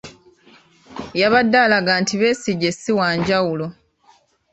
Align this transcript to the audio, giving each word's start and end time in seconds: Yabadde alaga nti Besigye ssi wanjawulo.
Yabadde 1.21 1.57
alaga 1.65 1.93
nti 2.01 2.13
Besigye 2.21 2.69
ssi 2.75 2.91
wanjawulo. 2.99 3.65